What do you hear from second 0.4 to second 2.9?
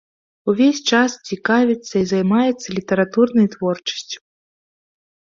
Увесь час цікавіцца і займаецца